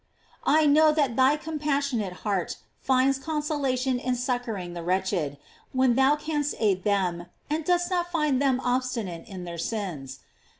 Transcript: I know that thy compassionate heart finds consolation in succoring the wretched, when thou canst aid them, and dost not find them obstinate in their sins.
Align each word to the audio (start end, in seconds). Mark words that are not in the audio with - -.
I 0.47 0.65
know 0.65 0.91
that 0.91 1.15
thy 1.15 1.37
compassionate 1.37 2.11
heart 2.25 2.57
finds 2.79 3.19
consolation 3.19 3.99
in 3.99 4.15
succoring 4.15 4.73
the 4.73 4.81
wretched, 4.81 5.37
when 5.73 5.93
thou 5.93 6.15
canst 6.15 6.55
aid 6.57 6.83
them, 6.85 7.27
and 7.51 7.63
dost 7.63 7.91
not 7.91 8.09
find 8.11 8.41
them 8.41 8.59
obstinate 8.63 9.27
in 9.27 9.43
their 9.43 9.59
sins. 9.59 10.21